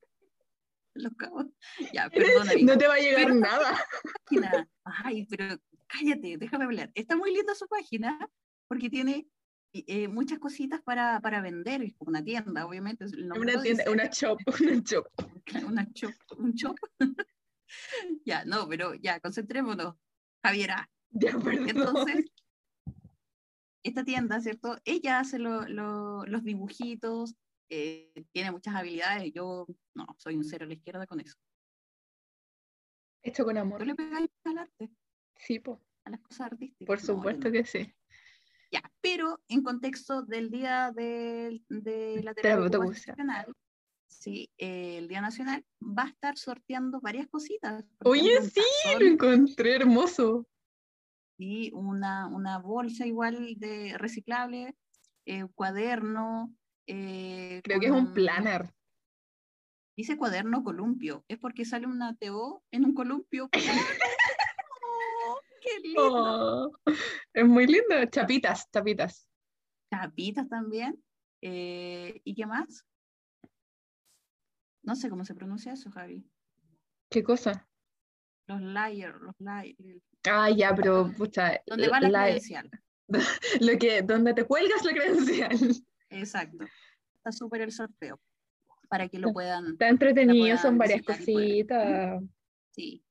Lo 0.94 1.08
acabo. 1.08 1.44
Ya, 1.92 2.08
perdón, 2.10 2.48
amiga. 2.48 2.72
No 2.72 2.78
te 2.78 2.86
va 2.86 2.94
a 2.94 2.98
llegar 2.98 3.24
Pero- 3.24 3.34
nada. 3.34 3.84
página. 4.24 4.68
Ay, 4.84 5.26
pero 5.26 5.56
cállate, 5.88 6.36
déjame 6.38 6.66
hablar. 6.66 6.92
Está 6.94 7.16
muy 7.16 7.34
linda 7.34 7.52
su 7.56 7.66
página 7.66 8.16
porque 8.68 8.88
tiene 8.90 9.26
eh, 9.72 10.06
muchas 10.06 10.38
cositas 10.38 10.80
para, 10.82 11.20
para 11.20 11.40
vender. 11.40 11.82
Es 11.82 11.94
como 11.96 12.10
una 12.10 12.22
tienda, 12.22 12.64
obviamente. 12.64 13.06
Una 13.16 13.60
tienda, 13.60 13.62
dice. 13.62 13.90
una 13.90 14.06
shop, 14.06 14.38
una 14.60 14.80
shop. 14.84 15.06
Una 15.66 15.88
shop, 15.94 16.14
un 16.38 16.52
shop. 16.52 16.76
ya, 18.24 18.44
no, 18.44 18.68
pero 18.68 18.94
ya, 18.94 19.18
concentrémonos. 19.18 19.96
Javiera, 20.44 20.88
Ya, 21.10 21.30
entonces, 21.32 22.26
esta 23.88 24.04
tienda, 24.04 24.40
¿cierto? 24.40 24.76
Ella 24.84 25.18
hace 25.20 25.38
lo- 25.38 25.66
lo- 25.68 26.24
los 26.26 26.44
dibujitos, 26.44 27.34
eh, 27.70 28.12
tiene 28.32 28.50
muchas 28.52 28.74
habilidades. 28.74 29.32
Yo, 29.32 29.66
no, 29.94 30.06
soy 30.18 30.36
un 30.36 30.44
cero 30.44 30.64
a 30.64 30.68
la 30.68 30.74
izquierda 30.74 31.06
con 31.06 31.20
eso. 31.20 31.36
Hecho 33.22 33.44
con 33.44 33.54
¿Tú 33.56 33.60
amor. 33.60 33.86
le 33.86 33.94
pegáis 33.94 34.30
al 34.44 34.58
arte, 34.58 34.90
Sí, 35.36 35.58
po, 35.58 35.80
a 36.04 36.10
las 36.10 36.20
cosas 36.20 36.52
artísticas? 36.52 36.86
por 36.86 37.00
supuesto 37.00 37.48
no. 37.48 37.52
que 37.52 37.64
sí. 37.64 37.94
Ya, 38.70 38.82
pero 39.00 39.40
en 39.48 39.62
contexto 39.62 40.22
del 40.22 40.50
Día 40.50 40.92
de, 40.94 41.62
de 41.68 42.22
la 42.22 42.34
Terapia. 42.34 42.78
Ocupacional, 42.78 43.52
sí, 44.06 44.50
eh, 44.58 44.98
el 44.98 45.08
Día 45.08 45.20
Nacional 45.20 45.64
va 45.80 46.04
a 46.04 46.08
estar 46.08 46.36
sorteando 46.36 47.00
varias 47.00 47.28
cositas. 47.28 47.84
Oye, 48.04 48.42
sí, 48.42 48.60
lo 48.98 49.06
encontré 49.06 49.76
hermoso. 49.76 50.46
Y 51.38 51.70
una, 51.72 52.26
una 52.26 52.58
bolsa 52.58 53.06
igual 53.06 53.54
de 53.58 53.96
reciclable, 53.96 54.76
eh, 55.24 55.46
cuaderno. 55.54 56.52
eh, 56.86 57.60
Creo 57.62 57.80
que 57.80 57.86
es 57.86 57.92
un 57.92 58.12
planner. 58.12 58.74
Dice 59.96 60.16
cuaderno 60.16 60.62
columpio, 60.62 61.24
es 61.28 61.38
porque 61.38 61.64
sale 61.64 61.86
una 61.86 62.14
TO 62.16 62.62
en 62.70 62.84
un 62.84 62.94
columpio. 62.94 63.44
¡Oh, 63.44 63.50
¡Qué 65.60 65.80
lindo! 65.82 66.70
Oh, 66.70 66.72
es 67.32 67.44
muy 67.46 67.66
lindo. 67.66 68.04
Chapitas, 68.10 68.68
chapitas. 68.70 69.28
Chapitas 69.90 70.48
también. 70.48 71.02
eh, 71.42 72.20
¿Y 72.24 72.34
qué 72.34 72.46
más? 72.46 72.84
No 74.82 74.94
sé 74.96 75.10
cómo 75.10 75.24
se 75.24 75.34
pronuncia 75.34 75.72
eso, 75.72 75.90
Javi. 75.90 76.24
¿Qué 77.10 77.22
cosa? 77.22 77.67
Los 78.48 78.62
layers, 78.62 79.20
los 79.20 79.34
layers. 79.38 80.02
Ah, 80.28 80.50
ya, 80.50 80.74
pero 80.74 81.12
pucha. 81.16 81.60
¿Dónde 81.66 81.88
va 81.88 82.00
la 82.00 82.08
la- 82.08 82.24
credencial? 82.24 82.70
lo 83.60 83.78
que, 83.78 84.02
donde 84.02 84.34
te 84.34 84.44
cuelgas 84.44 84.84
la 84.84 84.92
credencial. 84.92 85.50
Exacto. 86.10 86.64
Está 87.16 87.30
súper 87.30 87.60
el 87.60 87.72
sorteo. 87.72 88.18
Para 88.88 89.06
que 89.08 89.18
lo 89.18 89.32
puedan. 89.34 89.72
Está 89.72 89.88
entretenido, 89.88 90.44
puedan 90.44 90.58
son 90.58 90.78
varias 90.78 91.02
cositas. 91.02 92.22
Sí. 92.72 93.04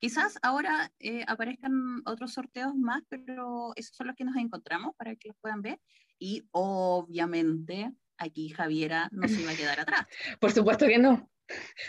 Quizás 0.00 0.38
ahora 0.42 0.90
eh, 1.00 1.24
aparezcan 1.26 2.02
otros 2.06 2.32
sorteos 2.32 2.74
más, 2.74 3.02
pero 3.10 3.72
esos 3.76 3.94
son 3.94 4.06
los 4.06 4.16
que 4.16 4.24
nos 4.24 4.36
encontramos 4.36 4.94
para 4.96 5.14
que 5.16 5.28
los 5.28 5.36
puedan 5.40 5.60
ver. 5.60 5.80
Y 6.18 6.48
obviamente 6.52 7.92
aquí 8.16 8.48
Javiera 8.48 9.08
no 9.12 9.28
se 9.28 9.42
iba 9.42 9.52
a 9.52 9.56
quedar 9.56 9.80
atrás. 9.80 10.06
Por 10.40 10.50
supuesto 10.52 10.86
que 10.86 10.98
no. 10.98 11.28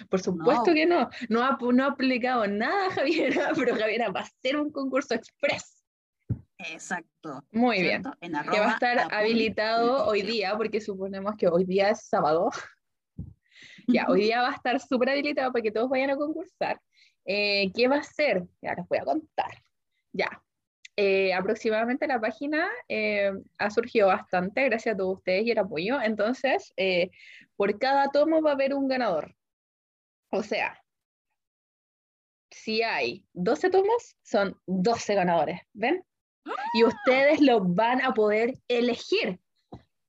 Por 0.09 0.21
supuesto 0.21 0.67
No. 0.67 0.73
que 0.73 0.85
no. 0.85 1.09
No 1.29 1.43
ha, 1.43 1.57
no 1.59 1.83
ha 1.83 1.87
aplicado 1.87 2.47
nada 2.47 2.89
Javiera, 2.91 3.51
pero 3.55 3.75
Javiera 3.75 4.09
va 4.09 4.21
a 4.21 4.23
hacer 4.23 4.57
un 4.57 4.71
concurso 4.71 5.13
express. 5.13 5.83
Exacto. 6.57 7.43
Muy 7.51 7.81
bien. 7.81 8.03
Que 8.21 8.59
va 8.59 8.71
a 8.71 8.73
estar 8.73 9.13
habilitado 9.13 10.05
hoy 10.07 10.21
día, 10.23 10.55
porque 10.57 10.81
suponemos 10.81 11.35
que 11.37 11.47
hoy 11.47 11.65
día 11.65 11.89
es 11.89 12.05
sábado. 12.05 12.49
Ya, 13.87 14.05
hoy 14.07 14.21
día 14.21 14.41
va 14.43 14.49
a 14.49 14.53
estar 14.53 14.79
súper 14.79 15.09
habilitado 15.09 15.51
para 15.51 15.63
que 15.63 15.71
todos 15.71 15.89
vayan 15.89 16.11
a 16.11 16.15
concursar. 16.15 16.79
Eh, 17.25 17.71
¿Qué 17.73 17.87
va 17.87 17.97
a 17.97 18.03
ser? 18.03 18.43
Ya 18.61 18.75
les 18.75 18.87
voy 18.87 18.99
a 18.99 19.03
contar. 19.03 19.63
Ya. 20.13 20.43
Eh, 20.95 21.33
aproximadamente 21.33 22.05
la 22.05 22.19
página 22.21 22.69
eh, 22.87 23.31
ha 23.57 23.69
surgido 23.71 24.07
bastante 24.07 24.63
gracias 24.65 24.93
a 24.93 24.97
todos 24.97 25.17
ustedes 25.17 25.43
y 25.45 25.51
el 25.51 25.57
apoyo. 25.57 25.99
Entonces, 26.01 26.71
por 27.55 27.79
cada 27.79 28.09
tomo 28.11 28.43
va 28.43 28.51
a 28.51 28.53
haber 28.53 28.75
un 28.75 28.87
ganador. 28.87 29.35
O 30.31 30.43
sea, 30.43 30.79
si 32.51 32.81
hay 32.81 33.25
12 33.33 33.69
tomos, 33.69 34.15
son 34.23 34.59
12 34.67 35.15
ganadores, 35.15 35.61
¿ven? 35.73 36.03
Y 36.73 36.83
ustedes 36.83 37.39
lo 37.41 37.61
van 37.61 38.01
a 38.01 38.13
poder 38.13 38.53
elegir, 38.67 39.39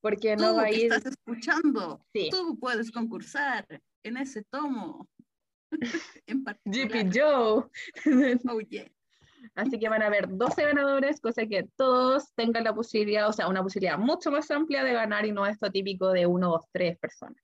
porque 0.01 0.37
no 0.37 0.51
Tú 0.51 0.57
va 0.57 0.63
a 0.63 0.67
que 0.67 0.77
ir... 0.77 0.93
estás 0.93 1.13
escuchando, 1.13 2.05
Sí. 2.15 2.29
tú 2.31 2.59
puedes 2.59 2.91
concursar 2.91 3.67
en 4.03 4.17
ese 4.17 4.43
tomo. 4.45 5.09
en 6.27 7.13
Joe. 7.13 7.65
Oh, 8.51 8.61
yeah. 8.61 8.91
Así 9.55 9.79
que 9.79 9.89
van 9.89 10.03
a 10.03 10.07
haber 10.07 10.29
12 10.29 10.63
ganadores, 10.63 11.21
cosa 11.21 11.47
que 11.47 11.67
todos 11.77 12.33
tengan 12.35 12.65
la 12.65 12.75
posibilidad, 12.75 13.29
o 13.29 13.33
sea, 13.33 13.49
una 13.49 13.63
posibilidad 13.63 13.99
mucho 13.99 14.31
más 14.31 14.51
amplia 14.51 14.85
de 14.85 14.93
ganar 14.93 15.25
y 15.25 15.33
no 15.33 15.47
esto 15.47 15.71
típico 15.71 16.13
de 16.13 16.27
uno, 16.27 16.51
dos, 16.51 16.67
tres 16.73 16.99
personas. 16.99 17.43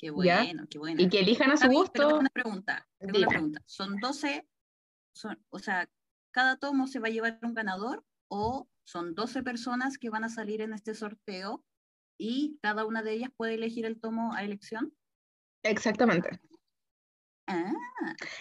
Qué 0.00 0.06
¿Ya? 0.24 0.42
bueno, 0.42 0.66
qué 0.70 0.78
bueno. 0.78 1.02
Y 1.02 1.10
que 1.10 1.20
elijan 1.20 1.50
a 1.50 1.58
su 1.58 1.64
Javi, 1.64 1.74
pero 1.74 1.90
tengo 1.92 2.04
gusto. 2.08 2.18
una 2.20 2.30
pregunta. 2.30 2.88
tengo 2.98 3.18
una 3.18 3.26
pregunta. 3.26 3.62
Son 3.66 4.00
12, 4.00 4.48
son, 5.12 5.44
o 5.50 5.58
sea, 5.58 5.90
cada 6.30 6.56
tomo 6.56 6.86
se 6.86 7.00
va 7.00 7.08
a 7.08 7.10
llevar 7.10 7.38
un 7.42 7.52
ganador 7.52 8.02
o 8.28 8.66
son 8.84 9.14
12 9.14 9.42
personas 9.42 9.98
que 9.98 10.08
van 10.08 10.24
a 10.24 10.30
salir 10.30 10.62
en 10.62 10.72
este 10.72 10.94
sorteo 10.94 11.62
y 12.16 12.58
cada 12.62 12.86
una 12.86 13.02
de 13.02 13.12
ellas 13.12 13.30
puede 13.36 13.54
elegir 13.54 13.84
el 13.84 14.00
tomo 14.00 14.32
a 14.32 14.42
elección. 14.42 14.94
Exactamente. 15.62 16.40
Ah, 17.46 17.72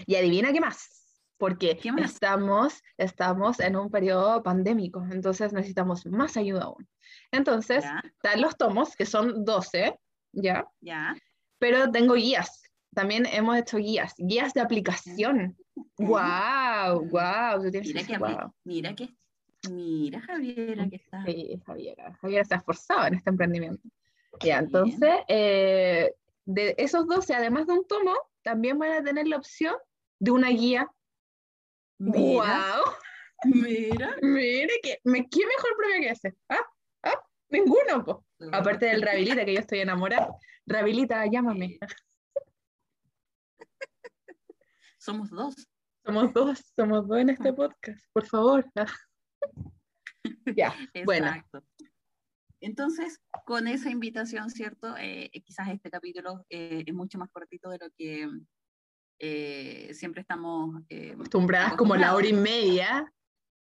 Y 0.06 0.16
adivina 0.16 0.54
qué 0.54 0.62
más, 0.62 1.22
porque. 1.38 1.78
Estamos, 1.98 2.82
estamos 2.98 3.60
en 3.60 3.76
un 3.76 3.92
periodo 3.92 4.42
pandémico, 4.44 5.06
entonces 5.12 5.52
necesitamos 5.52 6.06
más 6.06 6.38
ayuda 6.38 6.64
aún. 6.64 6.88
Entonces, 7.32 7.84
ya, 7.84 8.02
están 8.06 8.42
los 8.42 8.56
tomos, 8.56 8.96
que 8.96 9.06
son 9.06 9.44
12, 9.44 10.00
¿ya? 10.32 10.66
ya. 10.80 11.16
Pero 11.60 11.92
tengo 11.92 12.16
guías. 12.16 12.64
También 12.96 13.26
hemos 13.28 13.58
hecho 13.58 13.78
guías, 13.78 14.14
guías 14.18 14.54
de 14.54 14.62
aplicación. 14.62 15.56
¡Wow! 15.98 17.08
¡Wow! 17.10 17.64
Tú 17.64 17.72
tienes 17.72 17.94
Mira 17.94 18.04
que 18.08 18.18
"Wow". 18.18 18.54
mira 18.64 18.96
que, 18.96 19.10
mira 19.70 20.20
Javiera 20.22 20.90
que 20.90 20.96
está. 20.96 21.24
Sí, 21.26 21.62
Javiera. 21.66 22.18
Javiera 22.22 22.46
se 22.46 22.54
ha 22.56 22.58
esforzado 22.58 23.08
en 23.08 23.16
este 23.16 23.30
emprendimiento. 23.30 23.88
Ya, 24.42 24.60
entonces, 24.60 25.16
eh, 25.28 26.14
de 26.46 26.76
esos 26.78 27.06
12, 27.08 27.34
además 27.36 27.68
de 27.68 27.74
un 27.74 27.86
tomo, 27.88 28.16
también 28.42 28.80
van 28.80 28.92
a 28.92 29.04
tener 29.04 29.28
la 29.28 29.38
opción 29.38 29.76
de 30.20 30.32
una 30.32 30.50
guía. 30.50 30.90
Mira, 32.00 32.74
¡Wow! 32.84 33.54
mira. 33.54 34.16
Mire, 34.22 34.74
que, 34.82 35.00
me, 35.04 35.28
¿qué 35.30 35.42
mejor 35.46 35.78
premio 35.78 36.02
que 36.02 36.10
ese? 36.10 36.36
¿Ah? 36.50 36.66
¿Ah? 37.04 37.22
Ninguno, 37.50 38.04
po. 38.06 38.26
Aparte 38.52 38.86
del 38.88 39.02
Rehabilita, 39.02 39.44
que 39.46 39.54
yo 39.54 39.60
estoy 39.60 39.80
enamorada. 39.80 40.30
Rehabilita, 40.70 41.26
llámame. 41.26 41.80
Somos 45.00 45.30
dos. 45.32 45.68
Somos 46.06 46.32
dos, 46.34 46.74
somos 46.76 47.08
dos 47.08 47.18
en 47.18 47.30
este 47.30 47.52
podcast, 47.54 48.06
por 48.14 48.26
favor. 48.26 48.66
ya, 50.56 50.74
bueno. 51.06 51.32
Entonces, 52.62 53.20
con 53.46 53.68
esa 53.68 53.90
invitación, 53.90 54.50
¿cierto? 54.52 54.96
Eh, 54.98 55.32
quizás 55.44 55.70
este 55.70 55.90
capítulo 55.90 56.46
eh, 56.50 56.84
es 56.86 56.94
mucho 56.94 57.18
más 57.18 57.32
cortito 57.32 57.70
de 57.70 57.80
lo 57.80 57.90
que 57.98 58.30
eh, 59.20 59.92
siempre 59.94 60.22
estamos... 60.22 60.84
eh, 60.90 61.14
acostumbradas 61.14 61.76
como 61.76 61.96
la 61.96 62.14
hora 62.14 62.28
y 62.28 62.34
media. 62.34 63.12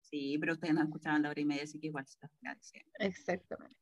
Sí, 0.02 0.38
pero 0.40 0.54
ustedes 0.54 0.76
no 0.76 0.84
escuchaban 0.84 1.24
la 1.24 1.30
hora 1.30 1.42
y 1.42 1.46
media, 1.46 1.64
así 1.64 1.80
que 1.80 1.88
igual 1.88 2.06
se 2.06 2.18
los 2.22 2.32
agradece. 2.42 2.86
Exactamente. 3.00 3.81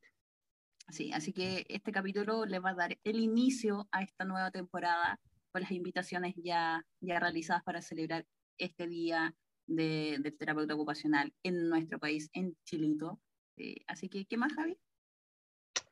Sí, 0.91 1.11
así 1.13 1.33
que 1.33 1.65
este 1.69 1.91
capítulo 1.91 2.45
le 2.45 2.59
va 2.59 2.71
a 2.71 2.75
dar 2.75 2.97
el 3.03 3.19
inicio 3.19 3.87
a 3.91 4.01
esta 4.01 4.25
nueva 4.25 4.49
temporada 4.49 5.19
con 5.51 5.61
las 5.61 5.71
invitaciones 5.71 6.35
ya, 6.37 6.83
ya 6.99 7.19
realizadas 7.19 7.63
para 7.63 7.81
celebrar 7.81 8.25
este 8.57 8.87
día 8.87 9.35
de, 9.67 10.17
del 10.19 10.37
terapeuta 10.37 10.73
ocupacional 10.73 11.33
en 11.43 11.69
nuestro 11.69 11.99
país, 11.99 12.29
en 12.33 12.57
Chilito. 12.65 13.19
Eh, 13.57 13.77
así 13.87 14.09
que, 14.09 14.25
¿qué 14.25 14.37
más, 14.37 14.53
Javi? 14.53 14.77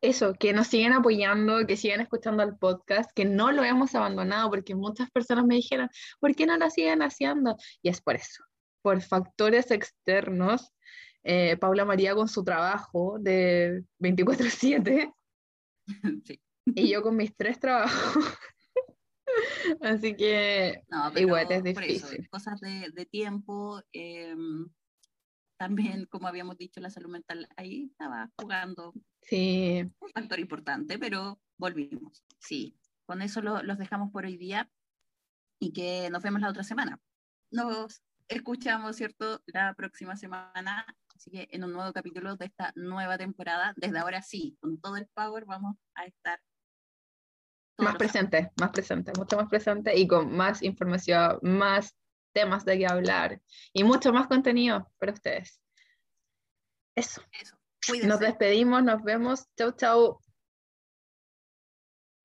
Eso, 0.01 0.33
que 0.33 0.53
nos 0.53 0.67
siguen 0.67 0.93
apoyando, 0.93 1.65
que 1.65 1.77
sigan 1.77 2.01
escuchando 2.01 2.43
el 2.43 2.55
podcast, 2.57 3.12
que 3.15 3.25
no 3.25 3.51
lo 3.51 3.63
hemos 3.63 3.95
abandonado, 3.95 4.49
porque 4.49 4.75
muchas 4.75 5.10
personas 5.12 5.45
me 5.45 5.55
dijeron, 5.55 5.89
¿por 6.19 6.36
qué 6.36 6.45
no 6.45 6.57
lo 6.57 6.69
siguen 6.69 7.01
haciendo? 7.01 7.55
Y 7.81 7.89
es 7.89 8.01
por 8.01 8.15
eso, 8.15 8.43
por 8.81 9.01
factores 9.01 9.71
externos. 9.71 10.71
Eh, 11.23 11.58
Paula 11.58 11.86
María 11.86 12.15
con 12.15 12.27
su 12.27 12.43
trabajo 12.43 13.17
de 13.19 13.84
24/7 13.99 15.13
sí. 16.25 16.41
y 16.65 16.89
yo 16.89 17.01
con 17.01 17.15
mis 17.15 17.36
tres 17.36 17.60
trabajos. 17.60 18.23
Así 19.82 20.15
que 20.15 20.82
No, 20.89 21.12
Igual 21.17 21.47
pero 21.49 21.67
es 21.67 21.73
por 21.73 21.84
eso, 21.84 22.08
difícil. 22.08 22.30
cosas 22.30 22.60
de, 22.62 22.89
de 22.93 23.06
tiempo. 23.06 23.82
em, 23.91 24.69
también, 25.60 26.06
como 26.06 26.27
habíamos 26.27 26.58
dicho, 26.58 26.80
la 26.80 26.89
salud 26.91 27.10
mental 27.10 27.47
ahí 27.58 27.86
estaba 27.91 28.32
jugando 28.38 28.93
sí, 29.23 29.82
un 29.99 30.10
factor 30.12 30.39
importante, 30.39 30.99
pero 30.99 31.41
volvimos. 31.58 32.23
Sí, 32.39 32.77
con 33.08 33.21
eso 33.23 33.41
lo- 33.41 33.63
los 33.63 33.77
dejamos 33.80 34.12
por 34.12 34.25
hoy 34.25 34.38
día 34.38 34.69
y 35.60 35.73
que 35.73 36.10
nos 36.12 36.21
vemos 36.21 36.41
la 36.41 36.49
otra 36.49 36.63
semana. 36.63 36.99
Nos 37.51 38.03
escuchamos, 38.27 38.97
¿cierto? 38.97 39.41
La 39.47 39.73
próxima 39.73 40.15
semana. 40.15 40.86
Así 41.17 41.32
que 41.32 41.47
en 41.51 41.63
un 41.63 41.73
nuevo 41.73 41.91
capítulo 41.93 42.36
de 42.36 42.45
esta 42.45 42.71
nueva 42.75 43.17
temporada, 43.17 43.73
desde 43.75 43.97
ahora 43.97 44.21
sí, 44.21 44.56
con 44.62 44.80
todo 44.80 44.97
el 44.97 45.08
power, 45.08 45.45
vamos 45.45 45.75
a 45.95 46.06
estar 46.06 46.39
más 47.80 47.95
presente, 47.95 48.51
más 48.60 48.69
presente, 48.69 49.12
mucho 49.17 49.36
más 49.36 49.49
presente 49.49 49.97
y 49.97 50.08
con 50.08 50.32
más 50.36 50.62
información, 50.62 51.39
más 51.41 51.95
temas 52.34 52.65
de 52.65 52.77
qué 52.77 52.86
hablar 52.86 53.41
y 53.73 53.84
mucho 53.84 54.13
más 54.13 54.27
contenido 54.27 54.91
para 54.99 55.13
ustedes. 55.13 55.60
Eso. 56.95 57.23
Eso. 57.32 57.58
Cuídense. 57.88 58.10
Nos 58.10 58.19
despedimos, 58.19 58.84
nos 58.84 59.01
vemos. 59.01 59.47
Chau, 59.58 59.71
chau. 59.71 60.19